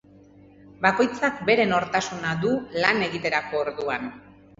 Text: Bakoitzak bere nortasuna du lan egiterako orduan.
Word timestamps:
Bakoitzak 0.85 1.43
bere 1.49 1.67
nortasuna 1.71 2.31
du 2.45 2.53
lan 2.85 3.05
egiterako 3.09 3.61
orduan. 3.67 4.09